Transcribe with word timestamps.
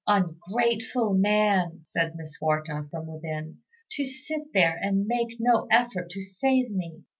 "Ungrateful 0.07 1.13
man," 1.13 1.81
said 1.83 2.15
Miss 2.15 2.35
Quarta 2.35 2.87
from 2.89 3.05
within, 3.05 3.59
"to 3.91 4.05
sit 4.07 4.51
there 4.51 4.75
and 4.81 5.05
make 5.05 5.37
no 5.39 5.67
effort 5.69 6.09
to 6.09 6.23
save 6.23 6.71
me." 6.71 7.03